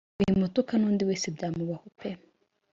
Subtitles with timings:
[0.19, 2.09] wimutuka nundi wese byamubaho pe!